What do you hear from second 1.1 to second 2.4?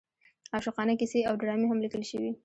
او ډرامې هم لیکل شوې.